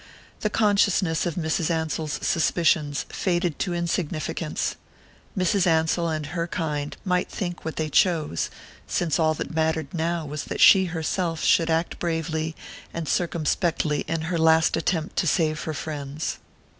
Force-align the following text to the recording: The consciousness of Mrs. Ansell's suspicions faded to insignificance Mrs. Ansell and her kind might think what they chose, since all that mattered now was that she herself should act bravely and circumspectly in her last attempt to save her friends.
The 0.39 0.49
consciousness 0.49 1.27
of 1.27 1.35
Mrs. 1.35 1.69
Ansell's 1.69 2.17
suspicions 2.25 3.05
faded 3.09 3.59
to 3.59 3.71
insignificance 3.75 4.75
Mrs. 5.37 5.67
Ansell 5.67 6.09
and 6.09 6.25
her 6.25 6.47
kind 6.47 6.97
might 7.05 7.29
think 7.29 7.63
what 7.63 7.75
they 7.75 7.87
chose, 7.87 8.49
since 8.87 9.19
all 9.19 9.35
that 9.35 9.53
mattered 9.53 9.93
now 9.93 10.25
was 10.25 10.45
that 10.45 10.59
she 10.59 10.85
herself 10.85 11.43
should 11.43 11.69
act 11.69 11.99
bravely 11.99 12.55
and 12.91 13.07
circumspectly 13.07 14.03
in 14.07 14.21
her 14.21 14.39
last 14.39 14.75
attempt 14.75 15.17
to 15.17 15.27
save 15.27 15.65
her 15.65 15.73
friends. 15.75 16.39